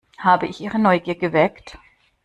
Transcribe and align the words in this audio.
Habe 0.17 0.47
ich 0.47 0.61
Ihre 0.61 0.79
Neugier 0.79 1.13
geweckt? 1.13 1.77